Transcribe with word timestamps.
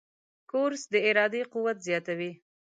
کورس 0.51 0.83
د 0.93 0.95
ارادې 1.09 1.41
قوت 1.53 1.77
زیاتوي. 1.87 2.31